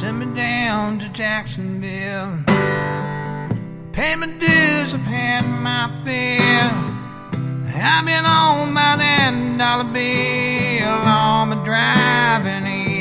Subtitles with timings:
[0.00, 2.38] sent me down to Jacksonville.
[3.92, 6.72] Paid my dues, I've had my fill.
[7.76, 12.94] I've been on by that dollar bill on my driving in.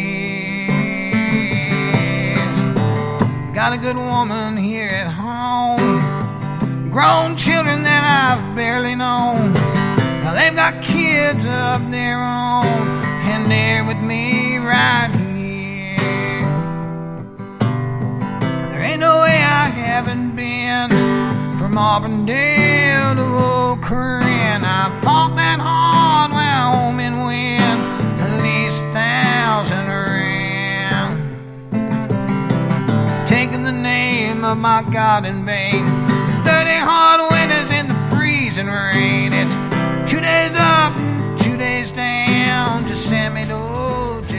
[3.54, 6.90] Got a good woman here at home.
[6.92, 9.54] Grown children that I've barely known.
[10.22, 12.66] Now they've got kids of their own,
[13.32, 14.29] and they're with me
[18.90, 20.90] ain't no way I haven't been
[21.60, 24.64] from Auburndale to Old Corinne.
[24.66, 27.80] I fought that hard Wyoming wind,
[28.24, 31.14] at least a thousand rand.
[33.28, 35.86] Taking the name of my God in vain.
[36.50, 39.34] Thirty hard winters in the freezing rain.
[39.34, 39.58] It's
[40.12, 44.39] two days up and two days down to send me to OJ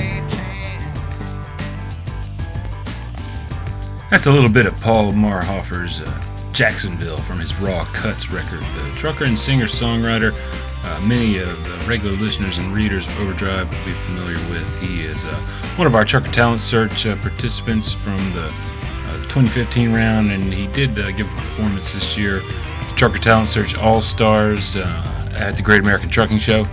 [4.10, 6.22] That's a little bit of Paul Marhoefer's uh,
[6.52, 8.60] Jacksonville from his Raw Cuts record.
[8.74, 10.34] The trucker and singer songwriter,
[10.82, 14.80] uh, many of the regular listeners and readers of Overdrive will be familiar with.
[14.80, 15.34] He is uh,
[15.76, 20.52] one of our Trucker Talent Search uh, participants from the, uh, the 2015 round, and
[20.52, 24.74] he did uh, give a performance this year at the Trucker Talent Search All Stars
[24.74, 26.66] at the Great American Trucking Show.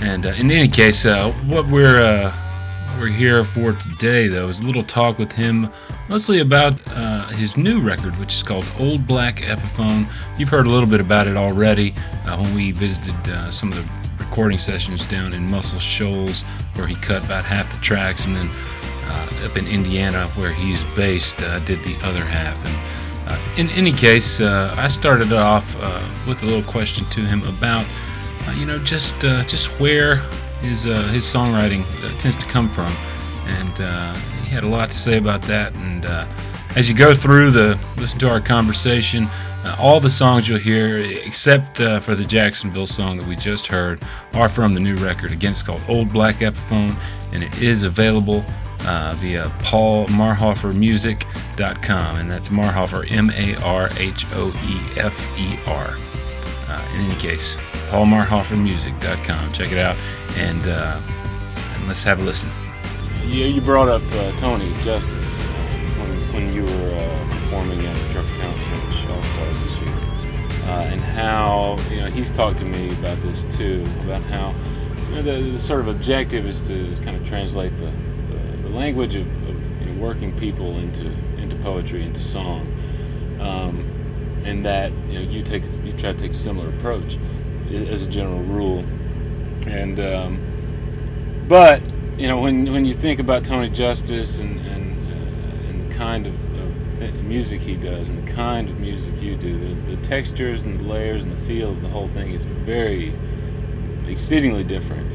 [0.00, 2.32] And in any case, what we're
[3.00, 5.70] we're here for today, though, is a little talk with him,
[6.10, 10.06] mostly about uh, his new record, which is called Old Black Epiphone.
[10.36, 11.94] You've heard a little bit about it already
[12.26, 13.88] uh, when we visited uh, some of the
[14.22, 16.42] recording sessions down in Muscle Shoals,
[16.74, 18.50] where he cut about half the tracks, and then
[19.06, 22.62] uh, up in Indiana, where he's based, uh, did the other half.
[22.66, 25.74] And uh, in any case, I started off
[26.28, 27.86] with a little question to him about,
[28.56, 30.22] you know, just just where
[30.60, 32.92] his uh, his songwriting uh, tends to come from,
[33.46, 35.74] and uh, he had a lot to say about that.
[35.74, 36.26] And uh,
[36.76, 39.24] as you go through the listen to our conversation,
[39.64, 44.02] uh, all the songs you'll hear, except for the Jacksonville song that we just heard,
[44.34, 45.32] are from the new record.
[45.32, 46.96] Again, it's called Old Black Epiphone,
[47.32, 48.44] and it is available
[48.80, 55.96] uh, via paulmarhoefermusic.com, and that's Marhoefer, M A R H O E F E R.
[56.94, 57.56] In any case,
[57.90, 59.52] paulmarhoefermusic.com.
[59.52, 59.96] Check it out,
[60.36, 61.00] and uh,
[61.74, 62.48] and let's have a listen.
[63.26, 65.50] You, you brought up uh, Tony Justice uh,
[65.98, 69.94] when, when you were uh, performing at the Talent Search All Stars this year,
[70.64, 74.54] uh, and how you know he's talked to me about this too, about how
[75.08, 77.90] you know the, the sort of objective is to kind of translate the
[78.62, 81.06] the, language of, of you know, working people into
[81.38, 82.72] into poetry, into song,
[83.40, 83.84] um,
[84.44, 87.18] and that you know you take you try to take a similar approach
[87.70, 88.86] as a general rule,
[89.66, 90.42] and um,
[91.42, 91.84] but
[92.18, 96.26] you know when when you think about Tony Justice and and, uh, and the kind
[96.26, 99.96] of, of th- music he does and the kind of music you do, the, the
[99.96, 103.16] textures and the layers and the feel of the whole thing is very
[104.06, 105.08] exceedingly different.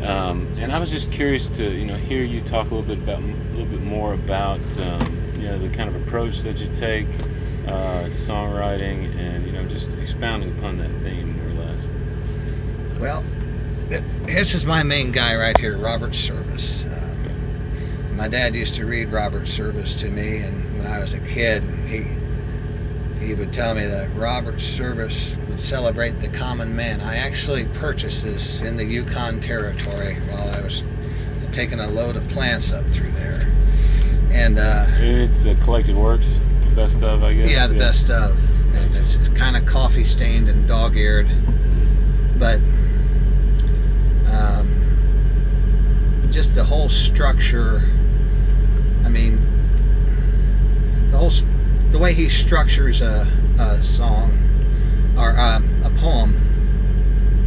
[0.00, 2.98] Um, and I was just curious to you know hear you talk a little bit
[2.98, 6.68] about a little bit more about um, you know the kind of approach that you
[6.68, 7.18] take
[7.66, 11.88] uh, songwriting and you know just expounding upon that theme more or less.
[12.98, 13.24] Well,
[14.26, 16.86] this is my main guy right here, Robert Service.
[16.86, 21.20] Um, my dad used to read Robert Service to me, and when I was a
[21.20, 22.04] kid, he
[23.20, 27.00] he would tell me that Robert Service would celebrate the common man.
[27.00, 30.82] I actually purchased this in the Yukon Territory while I was
[31.52, 33.46] taking a load of plants up through there,
[34.32, 36.38] and uh, It's a collected works,
[36.74, 37.50] the best of, I guess.
[37.50, 38.30] yeah, the best of,
[38.74, 41.28] and it's kind of coffee stained and dog eared,
[42.38, 42.60] but
[44.32, 44.68] um,
[46.30, 47.82] just the whole structure.
[49.04, 49.38] I mean,
[51.10, 51.30] the whole
[51.90, 53.26] the way he structures a,
[53.60, 54.32] a song
[55.18, 56.34] or um, a poem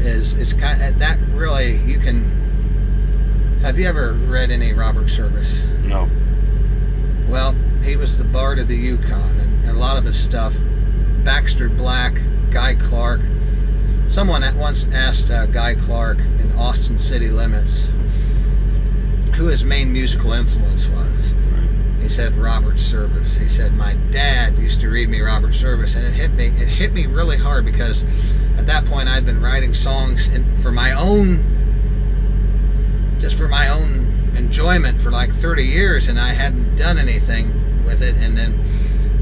[0.02, 2.32] is is kind that really you can.
[3.62, 5.68] Have you ever read any Robert Service?
[5.84, 6.08] No.
[7.28, 7.56] Well,
[7.86, 10.56] he was the bard of the Yukon, and a lot of his stuff,
[11.24, 13.22] Baxter Black, Guy Clark.
[14.08, 17.92] Someone at once asked uh, Guy Clark in Austin City Limits
[19.36, 21.36] who his main musical influence was.
[22.02, 23.38] He said Robert Service.
[23.38, 26.48] He said my dad used to read me Robert Service, and it hit me.
[26.48, 28.04] It hit me really hard because
[28.58, 31.44] at that point I'd been writing songs in, for my own,
[33.20, 37.52] just for my own enjoyment for like 30 years, and I hadn't done anything
[37.86, 38.16] with it.
[38.18, 38.60] And then,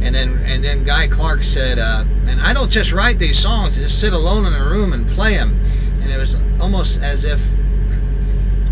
[0.01, 3.77] and then, and then Guy Clark said, uh, "And I don't just write these songs;
[3.77, 5.59] I just sit alone in a room and play them."
[6.01, 7.39] And it was almost as if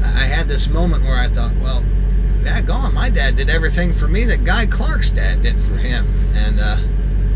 [0.03, 1.83] I had this moment where I thought, well,
[2.43, 2.93] that gone.
[2.93, 6.07] My dad did everything for me that Guy Clark's dad did for him.
[6.33, 6.77] And uh,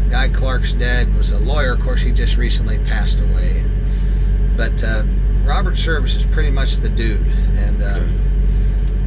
[0.09, 1.73] Guy Clark's dad was a lawyer.
[1.73, 3.63] Of course, he just recently passed away.
[4.57, 5.03] But uh,
[5.43, 7.25] Robert Service is pretty much the dude.
[7.57, 8.01] And uh,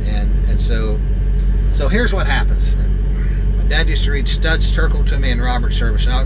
[0.05, 1.01] and and so
[1.73, 2.77] so here's what happens.
[3.69, 6.07] Dad used to read Studs Terkel to me and Robert Service.
[6.07, 6.25] And I,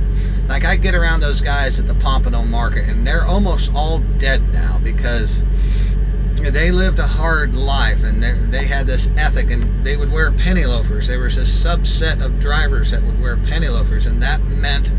[0.48, 4.40] like I get around those guys at the Pompano Market, and they're almost all dead
[4.52, 5.42] now because
[6.36, 10.30] they lived a hard life and they they had this ethic, and they would wear
[10.30, 11.08] penny loafers.
[11.08, 14.92] There was a subset of drivers that would wear penny loafers, and that meant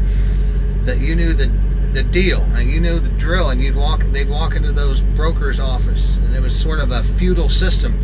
[0.83, 1.49] that you knew the
[1.93, 4.03] the deal and you knew the drill, and you'd walk.
[4.03, 7.97] They'd walk into those brokers' office, and it was sort of a feudal system.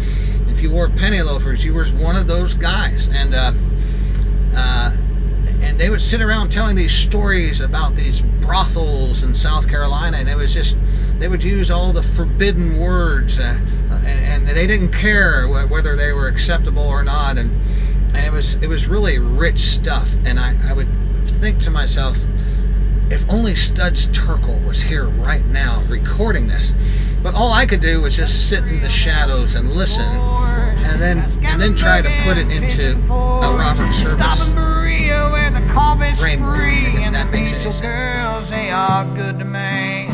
[0.48, 3.36] If you wore penny loafers, you were one of those guys, and.
[3.36, 3.52] Uh,
[4.60, 4.92] uh,
[5.62, 10.28] and they would sit around telling these stories about these brothels in South Carolina, and
[10.28, 10.78] it was just
[11.20, 13.58] they would use all the forbidden words, uh,
[14.06, 17.50] and, and they didn't care wh- whether they were acceptable or not, and
[18.16, 20.88] and it was it was really rich stuff, and I, I would
[21.26, 22.18] think to myself,
[23.10, 26.74] if only Studs Terkel was here right now recording this,
[27.24, 31.18] but all I could do was just sit in the shadows and listen, and then
[31.44, 34.90] and then try to put it into a Robert Service framework,
[36.60, 38.50] if that makes any sense.
[38.50, 40.08] they are good to me.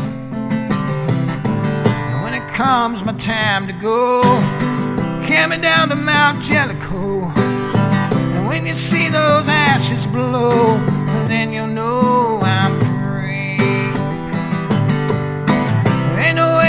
[2.11, 4.21] And when it comes my time to go,
[5.65, 7.21] down to Mount Jellico.
[8.35, 10.77] And when you see those ashes blow,
[11.27, 13.57] then you'll know I'm free.
[16.23, 16.64] Ain't no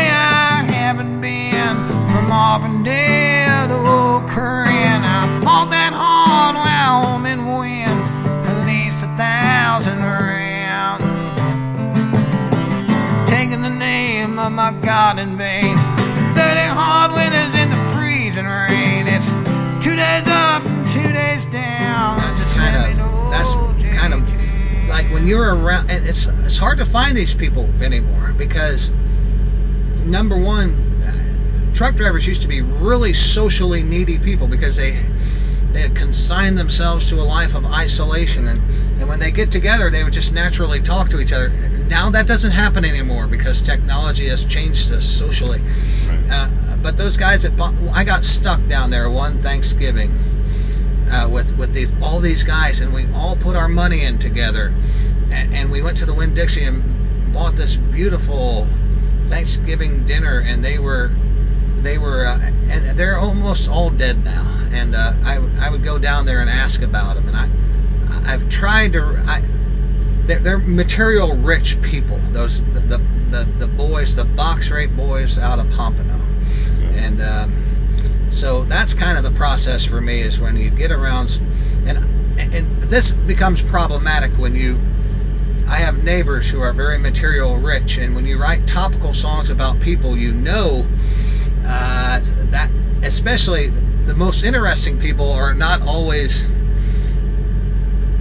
[24.97, 25.91] like when you're around.
[25.91, 28.91] and It's it's hard to find these people anymore because
[30.05, 30.71] number one,
[31.05, 34.93] uh, truck drivers used to be really socially needy people because they
[35.73, 38.61] they had consigned themselves to a life of isolation and,
[38.99, 41.51] and when they get together they would just naturally talk to each other
[41.91, 45.61] now that doesn't happen anymore because technology has changed us socially
[46.09, 46.31] Right.
[46.31, 46.49] uh,
[46.83, 47.53] but those guys at
[47.93, 50.11] I got stuck down there one Thanksgiving
[51.11, 54.73] uh, with with these all these guys, and we all put our money in together,
[55.31, 56.83] and, and we went to the Winn Dixie and
[57.33, 58.67] bought this beautiful
[59.29, 61.11] Thanksgiving dinner, and they were
[61.81, 62.39] they were uh,
[62.69, 66.51] and they're almost all dead now, and uh, I I would go down there and
[66.51, 69.43] ask about them, and I I've tried to I.
[70.27, 72.19] They're, they're material rich people.
[72.33, 72.99] Those the, the
[73.31, 76.19] the the boys, the box rate boys out of Pompano,
[76.95, 77.53] and um,
[78.31, 81.41] so that's kind of the process for me is when you get around
[81.87, 82.05] and
[82.39, 84.79] and this becomes problematic when you
[85.69, 89.81] I have neighbors who are very material rich and when you write topical songs about
[89.81, 90.87] people you know
[91.65, 92.21] uh,
[92.51, 92.71] that
[93.03, 93.69] especially
[94.07, 96.47] the most interesting people are not always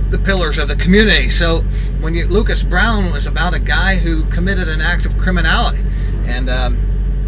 [0.09, 1.59] the pillars of the community so
[2.01, 5.83] when you Lucas Brown was about a guy who committed an act of criminality
[6.27, 6.77] and um,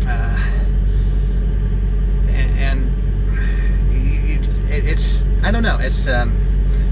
[0.07, 0.57] uh,
[2.29, 2.91] and,
[4.69, 5.77] it's I don't know.
[5.79, 6.35] It's um,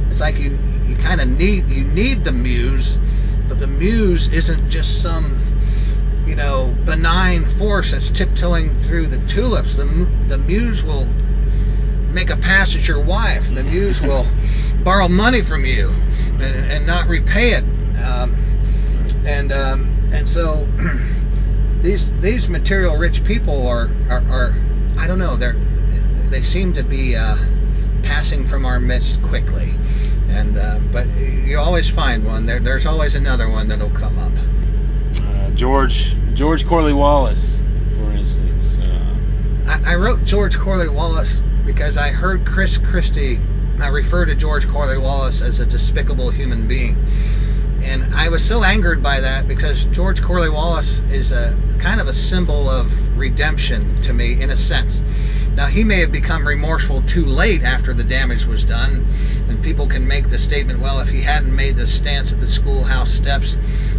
[0.09, 2.99] it's like you you kind of need you need the muse,
[3.47, 5.37] but the muse isn't just some
[6.25, 9.75] you know benign force that's tiptoeing through the tulips.
[9.75, 9.85] The
[10.27, 11.05] the muse will
[12.13, 13.53] make a pass at your wife.
[13.53, 14.25] The muse will
[14.83, 15.89] borrow money from you
[16.33, 17.63] and, and not repay it.
[18.03, 18.35] Um,
[19.25, 20.67] and um, and so
[21.81, 24.55] these these material rich people are are, are
[24.97, 25.55] I don't know they're
[26.29, 27.37] they seem to be uh,
[28.03, 29.73] passing from our midst quickly
[30.29, 34.31] and uh, but you always find one there there's always another one that'll come up
[35.23, 37.61] Uh, George George Corley Wallace,
[37.95, 38.77] for instance.
[38.79, 39.15] Uh,
[39.85, 43.39] I, I wrote George Corley Wallace because I heard Chris Christie
[43.81, 46.97] uh, refer to George Corley Wallace as a despicable human being
[47.83, 52.07] and I was so angered by that because George Corley Wallace is a kind of
[52.07, 55.03] a symbol of redemption to me in a sense.
[55.55, 59.05] Now he may have become remorseful too late after the damage was done,
[59.47, 62.47] and people can make the statement, well, if he hadn't made the stance at the
[62.47, 63.57] schoolhouse steps,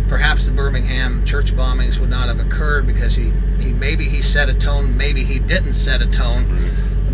[0.08, 4.48] perhaps the Birmingham church bombings would not have occurred because he, he maybe he set
[4.48, 6.46] a tone, maybe he didn't set a tone.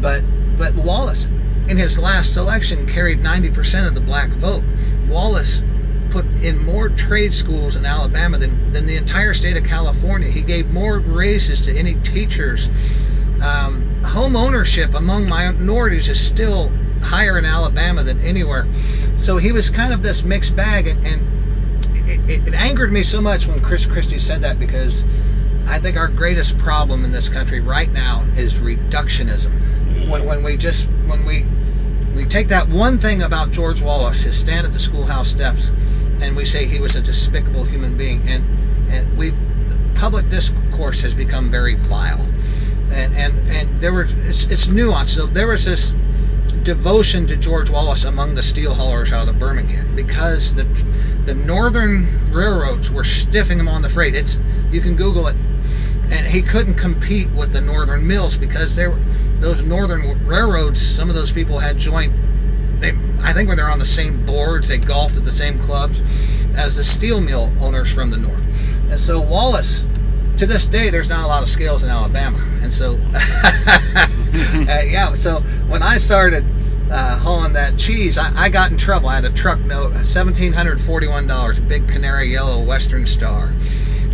[0.01, 0.23] But
[0.57, 1.29] but Wallace
[1.69, 4.63] in his last election carried 90% of the black vote.
[5.09, 5.65] Wallace
[6.11, 10.29] put in more trade schools in Alabama than, than the entire state of California.
[10.29, 12.69] He gave more raises to any teachers
[13.43, 16.71] um, home ownership among minorities is still
[17.03, 18.67] higher in Alabama than anywhere.
[19.17, 23.03] So he was kind of this mixed bag, and, and it, it, it angered me
[23.03, 25.05] so much when Chris Christie said that because
[25.69, 29.53] I think our greatest problem in this country right now is reductionism.
[30.09, 31.47] When, when we just when we
[32.15, 35.73] we take that one thing about George Wallace, his stand at the schoolhouse steps,
[36.21, 38.45] and we say he was a despicable human being, and
[38.91, 39.33] and we
[39.95, 42.21] public discourse has become very vile,
[42.91, 45.15] and and and there was it's, it's nuanced.
[45.15, 45.95] So there was this
[46.65, 50.65] devotion to George Wallace among the steel haulers out of Birmingham because the
[51.25, 54.15] the northern railroads were stiffing him on the freight.
[54.15, 54.39] It's
[54.71, 55.37] you can Google it,
[56.11, 58.99] and he couldn't compete with the northern mills because they were
[59.41, 60.81] those northern railroads.
[60.81, 62.13] Some of those people had joint.
[62.81, 66.01] They I think when they're on the same boards, they golfed at the same clubs
[66.57, 68.43] as the steel mill owners from the north.
[68.91, 69.87] And so Wallace
[70.37, 72.99] to this day, there's not a lot of scales in Alabama, and so
[74.69, 75.15] uh, yeah.
[75.15, 76.45] So when I started
[76.91, 79.09] uh, hauling that cheese, I, I, got in trouble.
[79.09, 83.53] I had a truck note, seventeen hundred forty-one dollars, big canary yellow Western Star,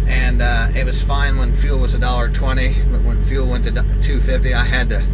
[0.06, 3.64] and uh, it was fine when fuel was a dollar twenty, but when fuel went
[3.64, 5.06] to two fifty, I had to.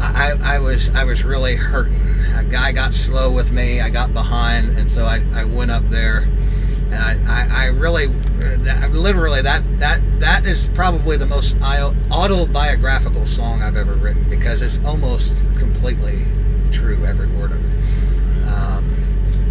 [0.00, 2.00] I, I was I was really hurting.
[2.36, 3.80] A guy got slow with me.
[3.80, 6.26] I got behind, and so I, I went up there
[6.92, 8.06] and I, I, I really,
[8.42, 11.56] that, literally, that that that is probably the most
[12.10, 16.24] autobiographical song I've ever written because it's almost completely
[16.70, 18.48] true, every word of it.
[18.48, 18.84] Um,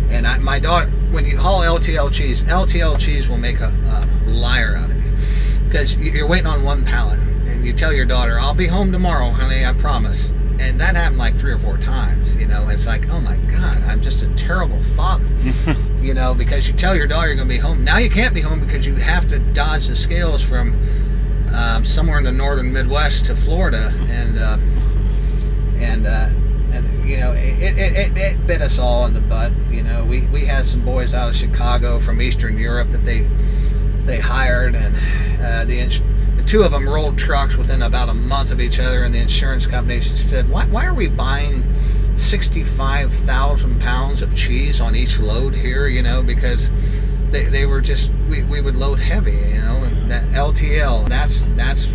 [0.09, 4.29] and I, my daughter, when you haul LTL cheese, LTL cheese will make a, a
[4.29, 5.11] liar out of you
[5.65, 9.29] because you're waiting on one pallet, and you tell your daughter, "I'll be home tomorrow,
[9.29, 12.61] honey, I promise." And that happened like three or four times, you know.
[12.63, 15.25] And it's like, oh my God, I'm just a terrible father,
[16.01, 17.83] you know, because you tell your daughter you're going to be home.
[17.83, 20.79] Now you can't be home because you have to dodge the scales from
[21.55, 24.57] um, somewhere in the northern Midwest to Florida, and uh,
[25.79, 26.29] and uh,
[26.73, 29.51] and you know, it, it, it, it bit us all in the butt.
[29.69, 33.27] You know, we we had some boys out of Chicago from Eastern Europe that they
[34.05, 34.95] they hired, and
[35.41, 35.79] uh, the
[36.41, 39.19] the two of them rolled trucks within about a month of each other, and the
[39.19, 41.63] insurance company said, "Why, why are we buying
[42.17, 46.71] 65,000 pounds of cheese on each load here?" You know, because
[47.29, 51.07] they, they were just we, we would load heavy, you know, and that LTL.
[51.07, 51.87] That's that's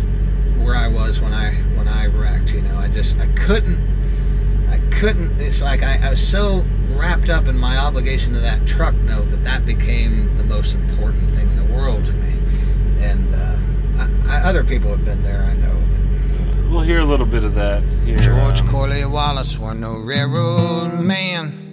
[0.59, 2.53] where I was when I when I wrecked.
[2.53, 3.79] You know, I just I couldn't
[4.69, 5.41] I couldn't.
[5.41, 6.61] It's like I, I was so
[6.91, 11.35] wrapped up in my obligation to that truck note that that became the most important
[11.35, 12.33] thing in the world to me,
[13.01, 13.35] and.
[13.35, 13.56] Uh,
[14.29, 15.73] other people have been there, I know.
[15.73, 16.71] But.
[16.71, 18.17] We'll hear a little bit of that here.
[18.17, 21.63] George um, Corley Wallace was no railroad man.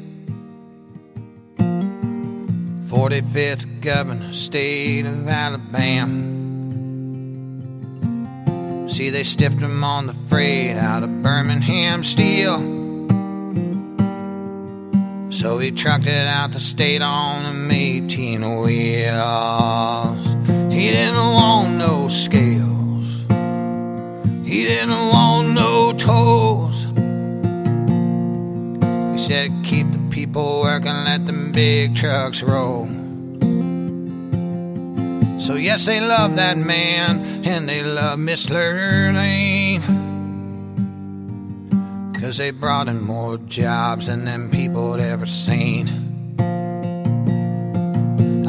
[2.88, 6.32] 45th governor, state of Alabama.
[8.88, 12.58] See, they stiffed him on the freight out of Birmingham Steel.
[15.32, 20.13] So he trucked it out the state on them 18 wheels.
[20.84, 23.06] He didn't want no scales.
[24.46, 26.84] He didn't want no toes.
[29.14, 32.84] He said, keep the people working, let them big trucks roll.
[35.40, 39.80] So yes, they love that man, and they love Miss Lane.
[42.20, 46.03] Cause they brought in more jobs than them people had ever seen.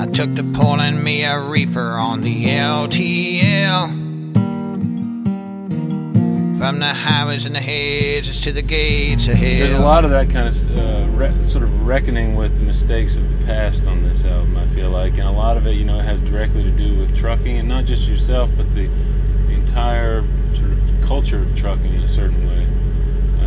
[0.05, 3.87] I took to pulling me a reefer on the LTL.
[6.59, 9.57] From the highways and the hedges to the gates of hell.
[9.57, 13.17] There's a lot of that kind of uh, re- sort of reckoning with the mistakes
[13.17, 14.55] of the past on this album.
[14.57, 17.17] I feel like, and a lot of it, you know, has directly to do with
[17.17, 18.87] trucking, and not just yourself, but the,
[19.49, 22.67] entire sort of culture of trucking in a certain way.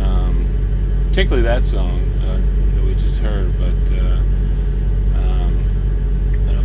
[0.01, 0.45] Um,
[1.07, 3.88] particularly that song uh, that we just heard, but.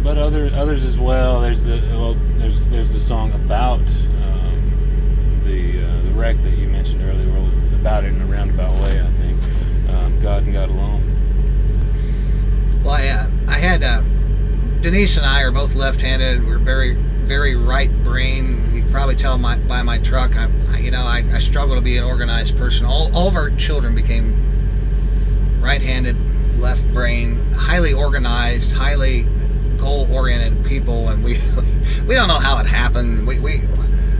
[0.04, 1.40] But other others as well.
[1.40, 6.68] There's the well, there's there's the song about um, the uh, the wreck that you
[6.68, 7.24] mentioned earlier.
[7.84, 9.38] About it in a roundabout way, I think.
[9.90, 11.02] Um, God and God alone.
[12.82, 14.00] Well, I, uh, I had uh,
[14.80, 16.46] Denise and I are both left-handed.
[16.46, 16.94] We're very
[17.24, 18.74] very right brain.
[18.74, 20.34] You probably tell my, by my truck.
[20.36, 22.86] I, you know, I, I struggle to be an organized person.
[22.86, 24.34] All, all of our children became
[25.60, 26.16] right-handed,
[26.58, 29.24] left brain, highly organized, highly
[29.84, 31.34] goal-oriented people, and we
[32.08, 33.26] we don't know how it happened.
[33.26, 33.60] We we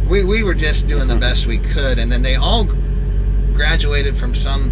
[0.06, 2.64] we, we were just doing the best we could, and then they all
[3.54, 4.70] graduated from some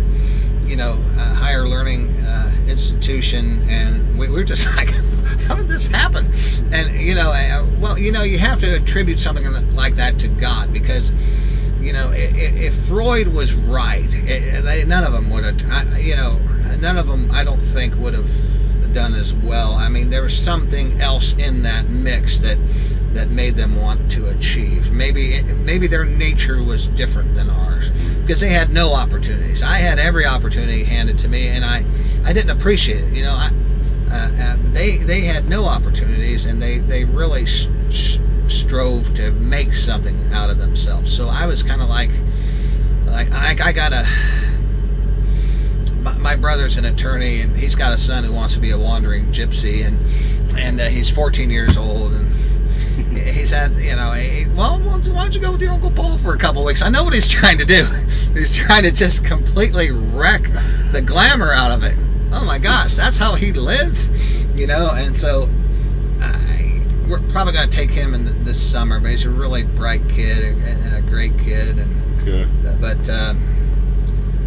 [0.67, 4.91] you know uh, higher learning uh, institution, and we, we were just like,
[5.49, 6.27] how did this happen?
[6.73, 10.29] And you know, uh, well, you know, you have to attribute something like that to
[10.29, 11.11] God because
[11.81, 14.07] you know, if, Freud was right,
[14.87, 16.39] none of them would have, you know,
[16.81, 18.29] none of them, I don't think, would have
[18.93, 19.75] done as well.
[19.75, 22.59] I mean, there was something else in that mix that
[23.13, 24.91] that made them want to achieve.
[24.93, 29.63] Maybe maybe their nature was different than ours because they had no opportunities.
[29.63, 31.85] I had every opportunity handed to me, and I
[32.25, 33.13] I didn't appreciate it.
[33.13, 33.51] You know, I,
[34.11, 37.69] uh, uh, they they had no opportunities, and they they really sh-
[38.49, 41.13] strove to make something out of themselves.
[41.13, 42.11] So I was kind of like
[43.07, 44.42] like I, I got a my, my,
[46.63, 49.85] brother's an attorney and he's got a son who wants to be a wandering gypsy
[49.85, 49.99] and
[50.57, 52.31] and uh, he's 14 years old and
[53.19, 56.35] he said, you know, hey, well, why don't you go with your Uncle Paul for
[56.35, 56.81] a couple weeks?
[56.81, 57.85] I know what he's trying to do.
[58.35, 60.43] He's trying to just completely wreck
[60.93, 61.97] the glamour out of it.
[62.33, 64.11] Oh my gosh, that's how he lives,
[64.55, 64.91] you know.
[64.95, 65.49] And so,
[66.21, 69.01] I, we're probably going to take him in the, this summer.
[69.01, 71.81] But he's a really bright kid and, a great kid.
[71.81, 72.47] And okay.
[72.81, 73.11] but.
[73.11, 73.52] Um,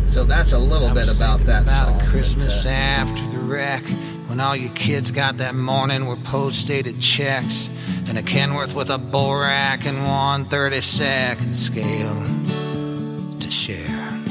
[0.05, 1.99] so that's a little bit about that about song.
[2.09, 3.83] Christmas but, uh, after the wreck,
[4.27, 7.69] when all your kids got that morning were post-dated checks
[8.07, 14.21] and a Kenworth with a bull rack and one 32nd scale to share.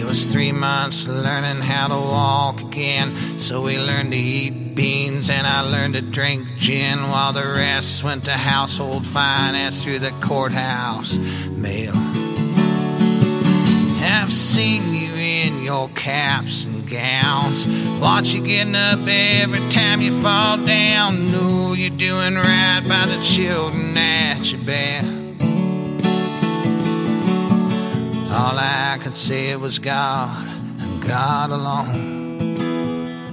[0.00, 5.30] It was three months learning how to walk again, so we learned to eat beans
[5.30, 10.12] and I learned to drink gin while the rest went to household finance through the
[10.20, 12.09] courthouse mail.
[14.10, 17.66] I've seen you in your caps and gowns.
[18.00, 21.30] Watch you getting up every time you fall down.
[21.30, 25.04] Know you're doing right by the children at your back.
[28.32, 30.46] All I could say was God
[30.80, 32.40] and God alone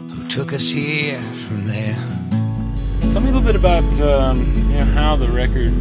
[0.10, 1.96] who took us here from there.
[3.14, 5.74] Tell me a little bit about um, you know how the record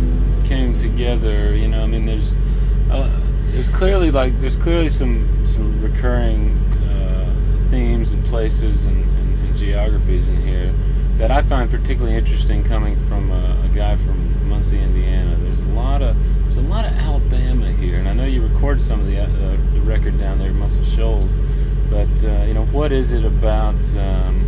[0.46, 1.54] came together.
[1.54, 2.34] You know, I mean, there's.
[2.90, 3.25] Uh,
[3.56, 6.50] there's clearly like there's clearly some some recurring
[6.90, 7.34] uh,
[7.70, 10.70] themes and places and, and, and, geographies in here
[11.16, 15.34] that I find particularly interesting coming from a, a, guy from Muncie, Indiana.
[15.36, 18.82] There's a lot of there's a lot of Alabama here, and I know you recorded
[18.82, 19.26] some of the uh,
[19.72, 21.34] the record down there Muscle Shoals,
[21.88, 24.44] but uh, you know what is it about um,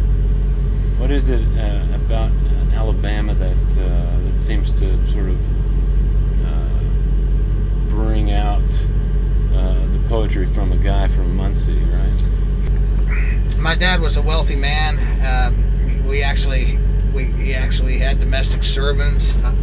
[0.99, 2.31] what is it uh, about
[2.75, 8.98] Alabama that uh, that seems to sort of uh, bring out uh,
[10.09, 13.59] poetry from a guy from Muncie, right?
[13.59, 14.97] My dad was a wealthy man.
[14.99, 15.53] Uh,
[16.09, 16.79] we actually
[17.13, 19.55] we he actually had domestic servants, uh,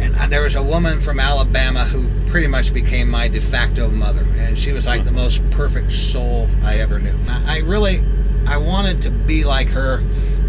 [0.00, 4.24] and there was a woman from Alabama who pretty much became my de facto mother,
[4.38, 7.14] and she was like the most perfect soul I ever knew.
[7.28, 8.02] I, I really
[8.46, 10.00] I wanted to be like her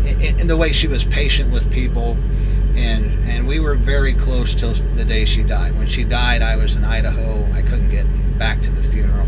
[0.06, 2.18] in, in the way she was patient with people
[2.76, 5.78] and and we were very close till the day she died.
[5.78, 7.46] When she died, I was in Idaho.
[7.54, 9.28] I couldn't get back to the funeral.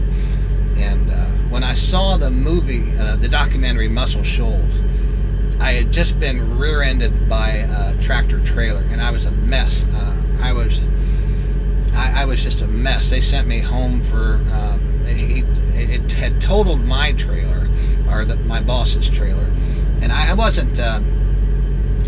[0.77, 4.83] And uh, when I saw the movie, uh, the documentary Muscle Shoals,
[5.59, 9.89] I had just been rear-ended by a tractor trailer, and I was a mess.
[9.93, 10.83] Uh, I was,
[11.93, 13.09] I, I, was just a mess.
[13.09, 14.35] They sent me home for.
[14.51, 17.67] Um, he, it had totaled my trailer,
[18.09, 19.49] or the, my boss's trailer,
[20.01, 20.79] and I, I wasn't.
[20.79, 21.05] Um,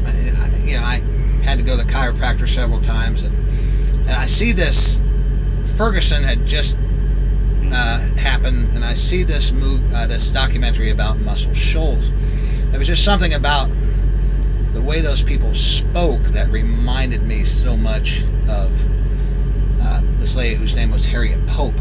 [0.06, 1.02] I, you know, I
[1.44, 3.36] had to go to the chiropractor several times, and
[4.08, 5.00] and I see this.
[5.78, 6.76] Ferguson had just
[7.74, 12.12] uh, happened, and I see this move, uh, this documentary about Muscle Shoals.
[12.70, 13.70] There was just something about
[14.72, 18.72] the way those people spoke that reminded me so much of
[19.82, 20.02] uh,
[20.36, 21.80] lady whose name was Harriet Pope,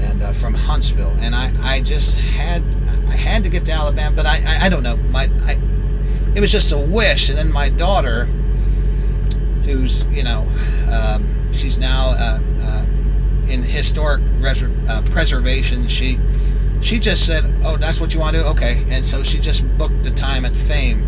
[0.00, 1.14] and uh, from Huntsville.
[1.20, 2.62] And I, I just had,
[3.08, 5.58] I had to get to Alabama, but I, I, I don't know, my, I,
[6.34, 7.28] it was just a wish.
[7.28, 8.26] And then my daughter,
[9.64, 10.46] who's, you know,
[10.90, 12.38] um, she's now uh,
[13.52, 14.20] in historic
[14.88, 15.86] uh, preservation.
[15.88, 16.18] She
[16.80, 18.48] she just said, "Oh, that's what you want to do?
[18.48, 21.04] Okay." And so she just booked the time at Fame,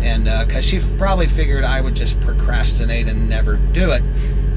[0.00, 4.02] and because uh, she probably figured I would just procrastinate and never do it,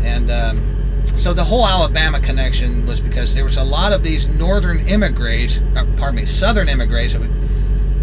[0.03, 0.31] and.
[0.31, 0.69] Um,
[1.15, 5.61] so the whole Alabama connection was because there was a lot of these northern immigrants,
[5.75, 7.13] uh, pardon me, southern immigrants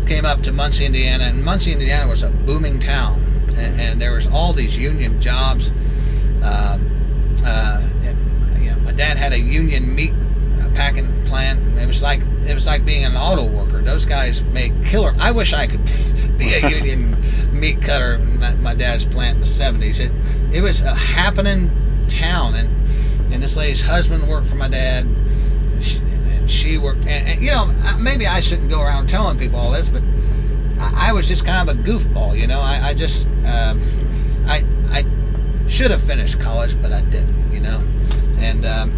[0.07, 3.21] came up to Muncie, Indiana, and Muncie, Indiana was a booming town,
[3.59, 5.73] and, and there was all these union jobs.
[6.43, 6.79] Uh,
[7.45, 7.89] uh,
[8.59, 10.13] you know, my dad had a union meat
[10.75, 11.59] packing plant.
[11.79, 13.81] It was like it was like being an auto worker.
[13.81, 15.15] Those guys make killer.
[15.19, 15.83] I wish I could
[16.39, 17.17] be a union
[17.51, 20.01] meat cutter in my, my, dad's plant in the '70s.
[20.01, 20.13] It
[20.55, 21.71] it was a happening
[22.09, 22.69] town, and
[23.33, 25.07] and this lady's husband worked for my dad.
[25.07, 29.39] And she, and she worked, and, and, you know, maybe I shouldn't go around telling
[29.39, 30.03] people all this, but
[30.79, 32.61] I, I was just kind of a goofball, you know.
[32.61, 33.81] I, I just, um,
[34.45, 35.05] I, I
[35.67, 37.40] should have finished college, but I didn't.
[38.51, 38.91] And um,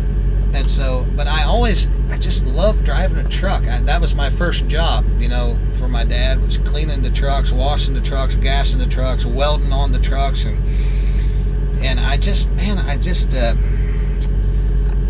[0.55, 3.67] and so, but I always, I just love driving a truck.
[3.67, 7.53] I, that was my first job, you know, for my dad was cleaning the trucks,
[7.53, 10.59] washing the trucks, gassing the trucks, welding on the trucks, and
[11.83, 13.35] and I just, man, I just.
[13.35, 13.55] Uh,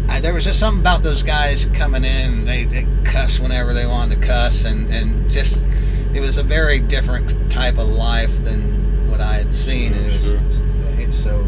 [0.09, 2.45] I, there was just something about those guys coming in.
[2.45, 5.67] They, they cuss whenever they wanted to cuss, and, and just
[6.15, 9.95] it was a very different type of life than what I had seen.
[9.95, 11.13] Sure, it was sure.
[11.13, 11.39] so.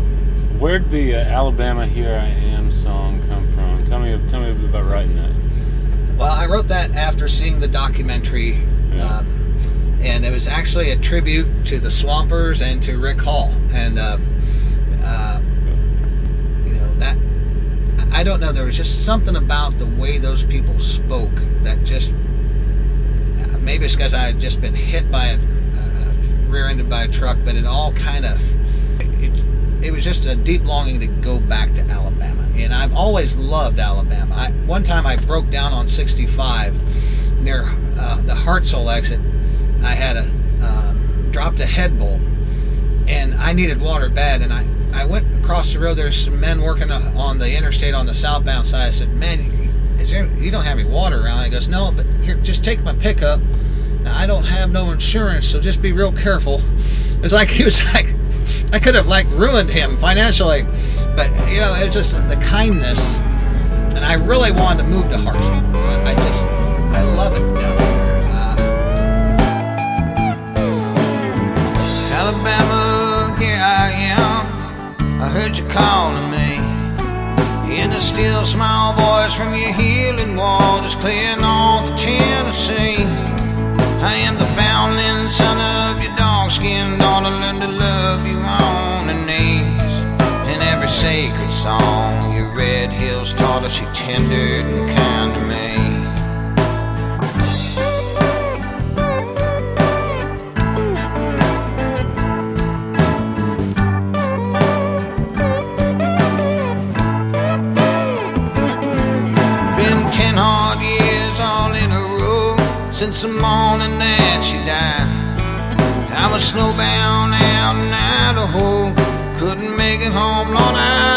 [0.59, 3.85] Where'd the uh, Alabama "Here I Am" song come from?
[3.87, 5.31] Tell me, tell me a bit about writing that.
[6.19, 9.05] Well, I wrote that after seeing the documentary, Yeah.
[9.05, 9.27] um,
[10.03, 14.19] and it was actually a tribute to the Swampers and to Rick Hall, and uh,
[15.03, 15.41] uh,
[16.67, 17.17] you know that
[18.13, 18.53] I don't know.
[18.53, 22.15] There was just something about the way those people spoke that just
[23.61, 26.13] maybe it's because I had just been hit by a, uh,
[26.49, 28.41] rear-ended by a truck, but it all kind of
[29.23, 29.33] it,
[29.87, 33.79] it was just a deep longing to go back to Alabama, and I've always loved
[33.79, 34.35] Alabama.
[34.35, 36.75] I, one time I broke down on 65
[37.41, 37.65] near
[37.99, 39.21] uh, the Hartselle exit.
[39.83, 40.25] I had a
[40.65, 42.21] um, dropped a head bolt,
[43.09, 44.67] and I needed water bad, and I.
[44.95, 45.97] I went across the road.
[45.97, 48.87] There's some men working uh, on the interstate on the southbound side.
[48.87, 49.41] I said, "Man,
[49.99, 50.27] is there?
[50.37, 53.41] You don't have any water around?" He goes, "No, but here, just take my pickup.
[54.03, 56.61] Now, I don't have no insurance, so just be real careful."
[57.25, 58.07] It's like he was like,
[58.73, 60.63] I could have like ruined him financially,
[61.17, 63.19] but you know, it was just the kindness,
[63.95, 65.63] and I really wanted to move to Hartselle.
[66.05, 68.23] I, just, I love it down there.
[68.33, 68.57] Uh,
[72.13, 75.23] Alabama, here I am.
[75.23, 76.61] I heard you calling me.
[77.81, 83.05] In a still small voice from your healing waters, clearing all the Tennessee.
[84.03, 89.15] I am the foundling son of your dog-skinned daughter, learn to love you on the
[89.27, 89.74] knees.
[91.01, 95.75] Sacred song, your red hills taught us you tender and kind to me.
[109.77, 112.57] Been ten hard years all in a row
[112.93, 115.11] since the morning that she died.
[116.17, 117.44] I was snowbound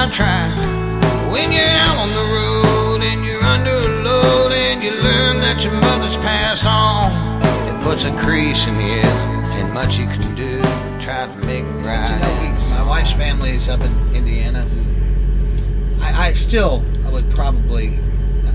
[0.08, 5.66] When you're out on the road and you're under a load and you learn that
[5.66, 7.12] your mother's passed on,
[7.44, 11.66] it puts a crease in you, and much you can do to try to make
[11.66, 12.08] it right.
[12.08, 16.86] But you know, we, my wife's family is up in Indiana, and I, I still
[17.06, 17.98] I would probably
[18.46, 18.54] uh,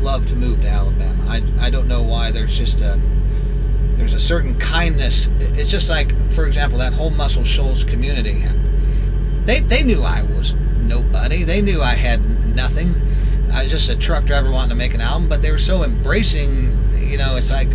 [0.00, 1.24] love to move to Alabama.
[1.28, 2.32] I, I don't know why.
[2.32, 3.00] There's just a
[3.94, 5.30] there's a certain kindness.
[5.38, 8.42] It's just like, for example, that whole Muscle Shoals community.
[9.44, 10.54] They they knew I was
[10.86, 11.44] nobody.
[11.44, 12.20] They knew I had
[12.54, 12.94] nothing.
[13.52, 15.82] I was just a truck driver wanting to make an album, but they were so
[15.82, 16.72] embracing.
[16.98, 17.70] You know, it's like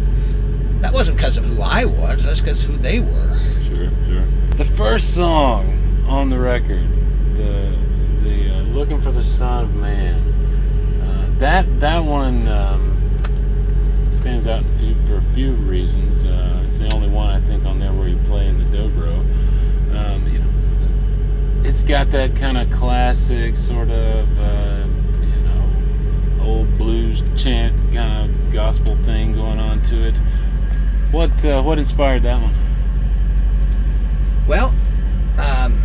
[0.82, 2.24] that wasn't because of who I was.
[2.24, 3.40] That's because who they were.
[3.62, 4.26] Sure, sure.
[4.58, 5.66] The first song
[6.08, 6.88] on the record,
[7.36, 7.76] the
[8.22, 10.22] the uh, "Looking for the Son of Man,"
[11.02, 12.94] uh, that that one um,
[14.12, 16.26] stands out in a few, for a few reasons.
[16.26, 19.20] Uh, it's the only one I think on there where you play in the dobro.
[19.96, 20.53] Um, you know,
[21.66, 24.86] it's got that kind of classic sort of uh,
[25.22, 25.72] you know
[26.42, 30.18] old blues chant kind of gospel thing going on to it.
[31.12, 32.54] What uh, what inspired that one?
[34.48, 34.74] Well,
[35.38, 35.82] um,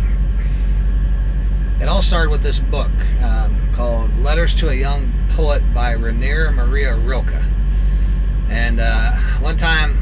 [1.79, 2.91] it all started with this book
[3.23, 7.41] um, called Letters to a Young Poet by Rainier Maria Rilke.
[8.49, 9.97] And uh, one time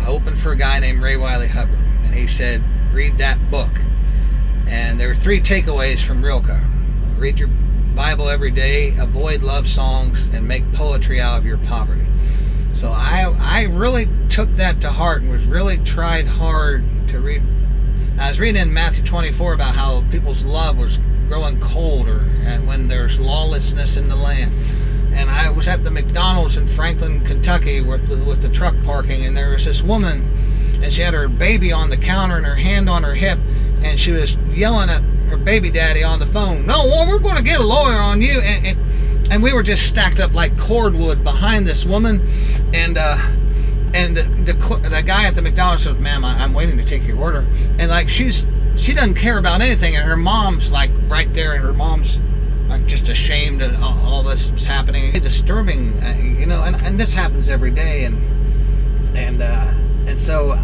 [0.00, 2.62] I opened for a guy named Ray Wylie Hubbard, and he said,
[2.92, 3.72] Read that book.
[4.66, 6.58] And there were three takeaways from Rilke
[7.16, 7.48] read your
[7.94, 12.04] Bible every day, avoid love songs, and make poetry out of your poverty.
[12.74, 17.42] So I, I really took that to heart and was really tried hard to read
[18.18, 20.98] I was reading in Matthew 24 about how people's love was
[21.28, 24.52] growing colder and when there's lawlessness in the land.
[25.12, 29.26] And I was at the McDonald's in Franklin, Kentucky with, with, with the truck parking,
[29.26, 30.22] and there was this woman,
[30.82, 33.38] and she had her baby on the counter and her hand on her hip,
[33.86, 37.42] and she was yelling at her baby daddy on the phone, No, we're going to
[37.42, 38.40] get a lawyer on you.
[38.42, 42.20] And, and, and we were just stacked up like cordwood behind this woman.
[42.74, 43.16] And, uh,
[43.94, 47.06] and the, the the guy at the McDonald's says, "Ma'am, I, I'm waiting to take
[47.06, 47.46] your order."
[47.78, 48.46] And like she's
[48.76, 52.20] she doesn't care about anything, and her mom's like right there, and her mom's
[52.68, 55.04] like just ashamed that all, all this was happening.
[55.14, 56.62] It's disturbing, uh, you know.
[56.62, 58.18] And, and this happens every day, and
[59.16, 59.72] and uh,
[60.06, 60.58] and so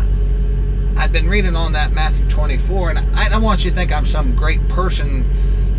[0.96, 4.07] I've been reading on that Matthew 24, and I don't want you to think I'm
[4.07, 5.24] some great person.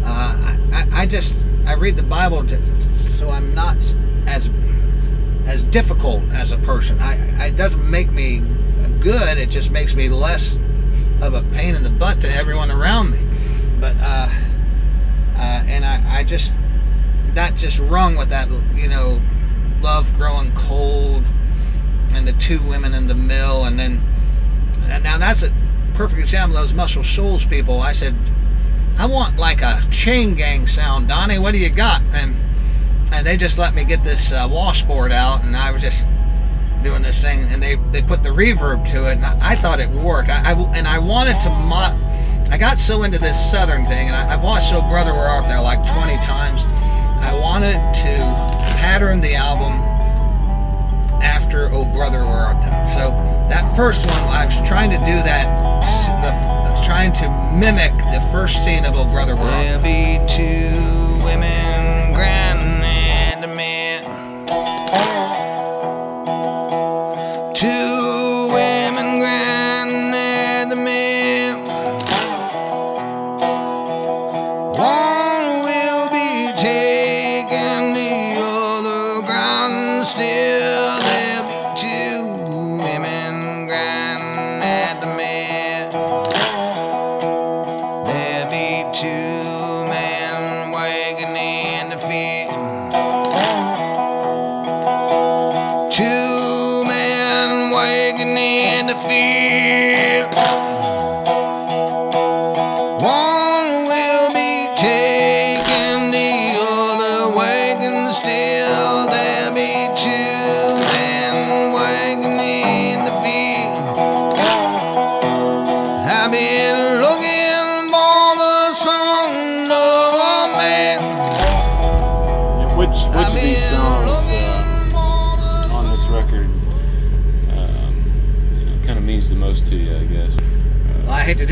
[0.03, 2.59] Uh, I, I just I read the Bible to
[3.09, 3.77] so I'm not
[4.27, 4.49] as
[5.45, 6.99] as difficult as a person.
[6.99, 8.41] I it doesn't make me
[8.99, 9.37] good.
[9.37, 10.57] It just makes me less
[11.21, 13.19] of a pain in the butt to everyone around me.
[13.79, 14.29] But uh,
[15.37, 16.53] uh, and I, I just
[17.33, 19.21] that just rung with that you know
[19.81, 21.23] love growing cold
[22.13, 24.01] and the two women in the mill and then
[24.89, 25.51] and now that's a
[25.93, 27.81] perfect example of those Muscle Shoals people.
[27.81, 28.15] I said
[28.97, 31.39] I want like a chain gang sound, Donnie.
[31.39, 32.01] What do you got?
[32.13, 32.35] And
[33.11, 36.07] and they just let me get this uh, washboard out, and I was just
[36.83, 39.79] doing this thing, and they they put the reverb to it, and I, I thought
[39.79, 40.29] it worked.
[40.29, 41.93] I, I, and I wanted to mod.
[42.51, 45.47] I got so into this southern thing, and I, have watched So Brother Where Art
[45.47, 46.65] Thou like 20 times.
[46.67, 48.13] I wanted to
[48.77, 49.73] pattern the album
[51.23, 52.85] after Oh Brother Where Art Thou.
[52.85, 55.45] So that first one, I was trying to do that.
[56.21, 59.83] The, I was trying to mimic the first scene of Oh Brother Where Art Thou
[59.83, 64.03] be two women grinding at mill.
[67.53, 68.22] Two
[98.63, 100.72] in the field.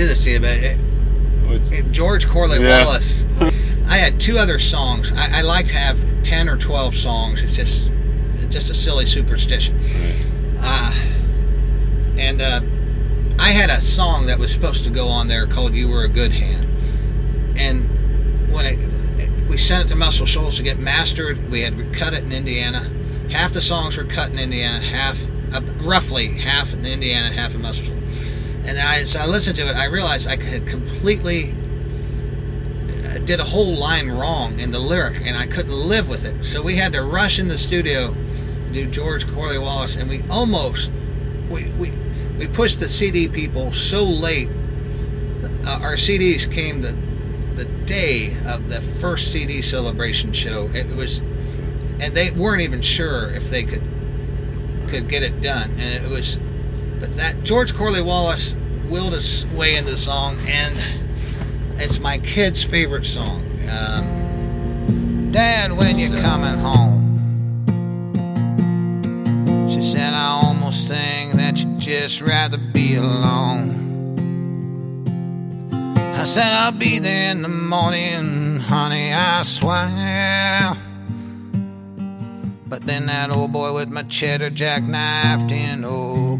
[0.01, 0.77] Do this to you, but it,
[1.71, 2.83] it- George Corley Yeah.
[2.85, 3.25] Wallace.
[3.87, 5.11] I had two other songs.
[5.11, 7.43] I, I like to have ten or twelve songs.
[7.43, 7.91] It's just
[8.35, 9.77] it's just a silly superstition.
[9.77, 10.25] right.
[10.63, 10.93] Uh,
[12.17, 12.61] and uh,
[13.39, 16.09] I had a song that was supposed to go on there called "You Were a
[16.09, 16.67] Good Hand,"
[17.57, 17.83] and
[18.51, 22.23] when it, we sent it to Muscle Shoals to get mastered, we had cut it
[22.23, 22.89] in Indiana.
[23.29, 25.19] Half the songs were cut in Indiana, half
[25.53, 28.00] uh, roughly half in Indiana, half in Muscle Shoals.
[28.67, 31.53] And I, as I listened to it, I realized I had completely
[33.25, 36.45] did a whole line wrong in the lyric, and I couldn't live with it.
[36.45, 38.13] So we had to rush in the studio
[38.65, 40.91] to do George Corley Wallace, and we almost
[41.49, 41.91] we we,
[42.37, 44.49] we pushed the CD people so late.
[45.65, 46.95] Uh, our CDs came the
[47.55, 50.69] the day of the first CD celebration show.
[50.73, 51.19] It was,
[51.99, 53.83] and they weren't even sure if they could
[54.89, 56.39] could get it done, and it was.
[57.01, 58.55] But that George Corley Wallace
[58.87, 60.75] willed its way into the song, and
[61.79, 63.41] it's my kid's favorite song.
[63.67, 66.99] Um, Dad, when you So- coming home?
[69.73, 73.79] She said, I almost think that you'd just rather be alone.
[76.15, 80.75] I said, I'll be there in the morning, honey, I swear.
[82.67, 86.30] But then that old boy with my cheddar jackknifed in Eau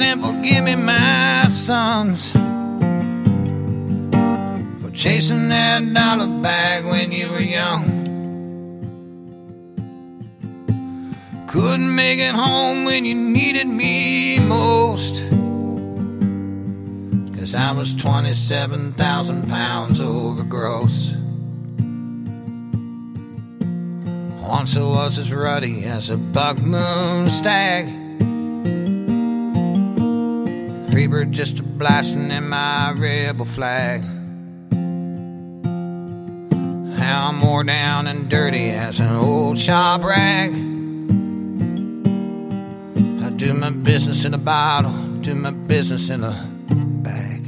[0.00, 2.32] and forgive me, my sons.
[4.80, 8.02] For chasing that dollar bag when you were young.
[11.48, 15.16] Couldn't make it home when you needed me most.
[17.36, 21.14] Cause I was 27,000 pounds over gross.
[24.40, 27.91] Once I was as ruddy as a buck moon stag.
[31.12, 34.00] Freebird just a blasting in my rebel flag.
[36.98, 40.52] How I'm more down and dirty as an old shop rag.
[43.22, 46.50] I do my business in a bottle, do my business in a
[47.02, 47.44] bag.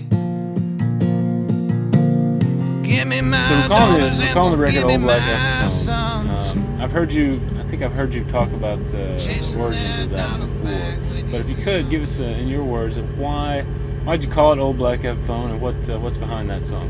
[2.87, 4.19] Give me my So we're calling it.
[4.19, 7.41] We're calling the record "Old Black my Epiphone." Um, I've heard you.
[7.59, 11.14] I think I've heard you talk about uh, the origins of that before.
[11.35, 13.63] But if you could give us, uh, in your words, of why
[14.05, 16.89] why'd you call it "Old Black Epiphone" and what uh, what's behind that song?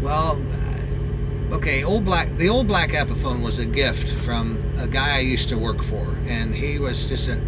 [0.00, 0.38] Well,
[1.50, 2.28] uh, okay, old black.
[2.36, 6.20] The old black Epiphone was a gift from a guy I used to work for,
[6.28, 7.40] and he was just an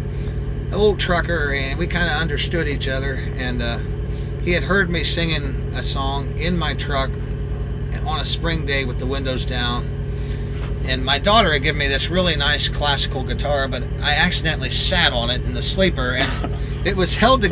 [0.73, 3.23] old trucker, and we kind of understood each other.
[3.37, 3.79] And uh,
[4.41, 7.11] he had heard me singing a song in my truck
[8.05, 9.92] on a spring day with the windows down.
[10.85, 15.13] And my daughter had given me this really nice classical guitar, but I accidentally sat
[15.13, 16.29] on it in the sleeper, and
[16.85, 17.49] it was held to.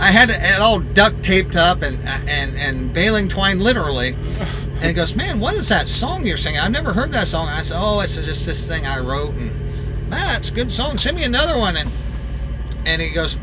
[0.00, 4.18] I had it all duct taped up and and and baling twine literally.
[4.80, 6.60] And he goes, "Man, what is that song you're singing?
[6.60, 9.56] I've never heard that song." I said, "Oh, it's just this thing I wrote." And
[10.08, 10.98] man, that's a good song.
[10.98, 11.76] Send me another one.
[11.76, 11.94] And
[12.84, 13.38] and he goes,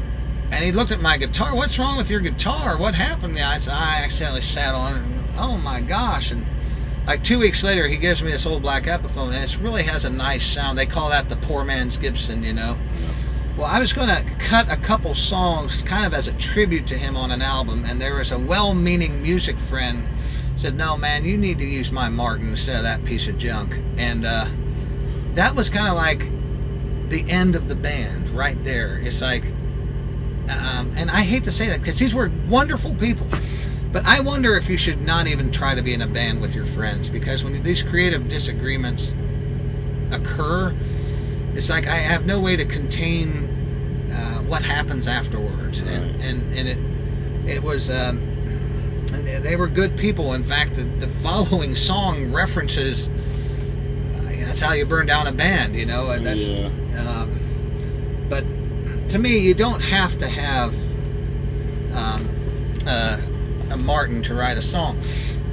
[0.51, 1.55] and he looked at my guitar.
[1.55, 2.77] What's wrong with your guitar?
[2.77, 3.39] What happened?
[3.39, 5.03] I said, I accidentally sat on it.
[5.03, 6.31] And, oh my gosh!
[6.31, 6.52] And
[7.05, 10.05] like two weeks later, he gives me this old black Epiphone, and it really has
[10.05, 10.77] a nice sound.
[10.77, 12.77] They call that the poor man's Gibson, you know.
[13.57, 16.95] Well, I was going to cut a couple songs kind of as a tribute to
[16.95, 20.03] him on an album, and there was a well-meaning music friend
[20.55, 23.77] said, "No, man, you need to use my Martin instead of that piece of junk."
[23.97, 24.45] And uh,
[25.33, 26.25] that was kind of like
[27.09, 28.99] the end of the band right there.
[29.03, 29.43] It's like,
[30.49, 33.27] um, and I hate to say that because these were wonderful people.
[33.93, 36.55] But I wonder if you should not even try to be in a band with
[36.55, 39.13] your friends because when these creative disagreements
[40.11, 40.73] occur,
[41.55, 46.25] it's like I have no way to contain uh, what happens afterwards, and Right.
[46.25, 46.77] and and it
[47.47, 47.89] it was.
[47.89, 48.19] Um,
[49.13, 50.33] and they were good people.
[50.33, 53.07] In fact, the, the following song references.
[54.17, 56.09] uh, That's how you burn down a band, you know.
[56.11, 56.49] and That's.
[56.49, 56.71] yeah.
[56.97, 57.29] Um,
[58.29, 58.43] but
[59.09, 60.73] to me, you don't have to have
[61.95, 62.27] um,
[63.83, 64.97] Martin to write a song.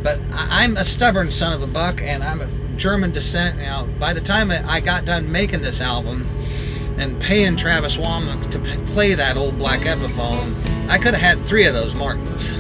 [0.03, 3.59] But I'm a stubborn son of a buck, and I'm of German descent.
[3.59, 6.27] Now, by the time I got done making this album
[6.99, 8.59] and paying Travis Womack to
[8.93, 10.55] play that old black Epiphone,
[10.89, 12.55] I could have had three of those Martins.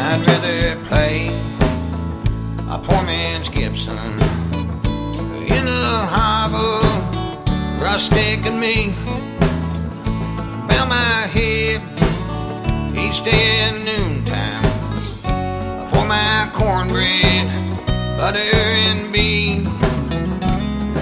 [0.00, 1.28] I'd rather play
[2.68, 3.96] a poor man's Gibson
[5.48, 8.94] in a harbor, rustic and me.
[10.68, 11.80] Bow my head
[12.98, 14.62] each day at noontime
[15.90, 17.48] for my cornbread,
[18.18, 19.66] butter and bean.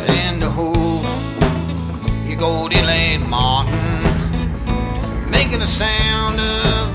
[0.08, 1.04] And to hold
[2.26, 3.70] your gold inlaid Martin,
[5.30, 6.94] making a sound of.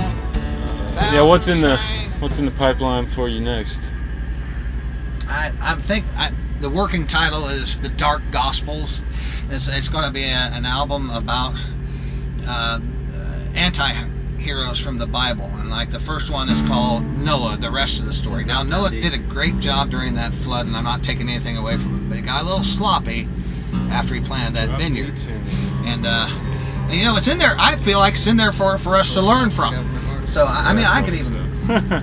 [1.13, 1.23] Yeah.
[1.23, 1.77] What's in the
[2.19, 3.91] What's in the pipeline for you next?
[5.27, 9.03] I, I'm think I, the working title is the Dark Gospels.
[9.49, 11.55] It's, it's going to be a, an album about
[12.47, 12.79] uh,
[14.41, 17.57] anti-heroes from the Bible, and like the first one is called Noah.
[17.57, 18.43] The rest of the story.
[18.43, 21.77] Now Noah did a great job during that flood, and I'm not taking anything away
[21.77, 22.09] from him.
[22.09, 23.27] But he got a little sloppy
[23.91, 25.19] after he planted that vineyard,
[25.85, 26.27] and uh,
[26.89, 27.53] and you know it's in there.
[27.57, 29.73] I feel like it's in there for for us to learn from.
[30.27, 31.37] So I, I mean, I could even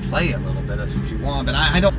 [0.09, 1.95] play a little bit if, if you want, but I, I don't.